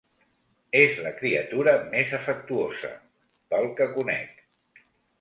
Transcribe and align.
És 0.79 0.95
la 1.07 1.11
criatura 1.19 1.77
més 1.93 2.15
afectuosa, 2.21 2.93
pel 3.55 3.73
que 3.81 3.93
conec. 3.99 4.47